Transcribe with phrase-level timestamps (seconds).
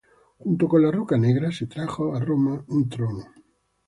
[0.39, 3.23] Junto con la roca negra, se trajo a Roma un trono.